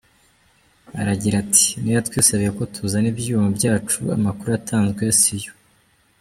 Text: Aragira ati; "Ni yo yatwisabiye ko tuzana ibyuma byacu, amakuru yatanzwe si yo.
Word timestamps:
Aragira 0.99 1.35
ati; 1.43 1.67
"Ni 1.81 1.89
yo 1.91 1.95
yatwisabiye 1.97 2.51
ko 2.57 2.63
tuzana 2.73 3.07
ibyuma 3.13 3.47
byacu, 3.57 3.99
amakuru 4.15 4.47
yatanzwe 4.55 5.03
si 5.19 5.35
yo. 5.43 5.51